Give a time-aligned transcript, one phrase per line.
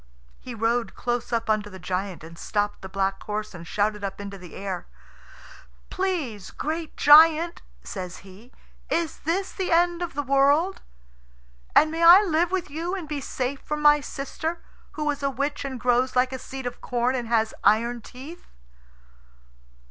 [0.39, 4.19] He rode close up under the giant, and stopped the black horse, and shouted up
[4.19, 4.87] into the air.
[5.91, 8.51] "Please, great giant," says he,
[8.89, 10.81] "is this the end of the world?
[11.75, 15.29] And may I live with you and be safe from my sister, who is a
[15.29, 18.47] witch, and grows like a seed of corn, and has iron teeth?"